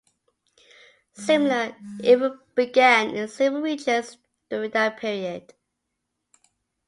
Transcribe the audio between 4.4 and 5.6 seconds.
during that period.